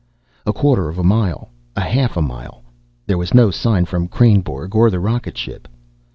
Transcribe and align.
A 0.47 0.51
quarter 0.51 0.89
of 0.89 0.97
a 0.97 1.03
mile. 1.03 1.49
Half 1.77 2.17
a 2.17 2.23
mile. 2.23 2.63
There 3.05 3.19
was 3.19 3.35
no 3.35 3.51
sign 3.51 3.85
from 3.85 4.07
Kreynborg 4.07 4.73
or 4.73 4.89
the 4.89 4.99
rocket 4.99 5.37
ship. 5.37 5.67